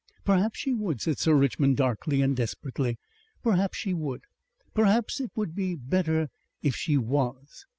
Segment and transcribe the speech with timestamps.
[0.25, 2.97] "Perhaps she would," said Sir Richmond darkly and desperately.
[3.43, 4.23] "Perhaps she would.
[4.73, 6.29] Perhaps it would be better
[6.63, 7.67] if she was."